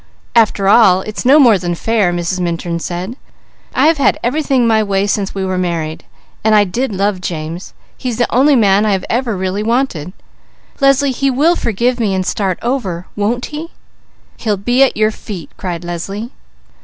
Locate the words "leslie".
10.79-11.11, 15.83-16.31